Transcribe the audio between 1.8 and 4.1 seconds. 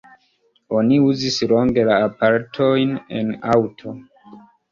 la aparatojn en aŭto.